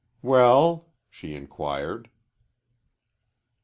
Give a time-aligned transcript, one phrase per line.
[0.23, 2.09] "Well?" she inquired.